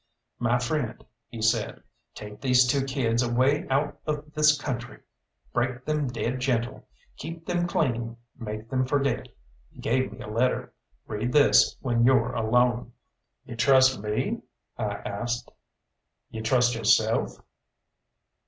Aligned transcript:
"My 0.39 0.57
friend," 0.57 1.05
he 1.27 1.43
said, 1.43 1.83
"take 2.15 2.41
these 2.41 2.65
two 2.65 2.85
kids 2.85 3.21
away 3.21 3.67
out 3.69 3.99
of 4.07 4.33
this 4.33 4.59
country 4.59 4.99
break 5.53 5.85
them 5.85 6.07
dead 6.07 6.39
gentle, 6.39 6.87
keep 7.17 7.45
them 7.45 7.67
clean, 7.67 8.17
make 8.35 8.67
them 8.71 8.83
forget." 8.87 9.27
He 9.69 9.77
gave 9.79 10.11
me 10.11 10.21
a 10.21 10.27
letter. 10.27 10.73
"Read 11.05 11.31
this 11.31 11.77
when 11.81 12.03
you're 12.03 12.33
alone." 12.33 12.93
"You 13.45 13.55
trust 13.55 14.01
me?" 14.01 14.41
I 14.75 14.87
asked. 15.05 15.51
"You 16.31 16.41
trust 16.41 16.73
yo'self?" 16.73 17.39